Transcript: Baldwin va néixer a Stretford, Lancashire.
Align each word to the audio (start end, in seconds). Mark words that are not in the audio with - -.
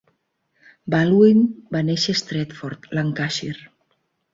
Baldwin 0.93 1.45
va 1.77 1.85
néixer 1.93 2.19
a 2.19 2.21
Stretford, 2.25 2.93
Lancashire. 3.01 3.69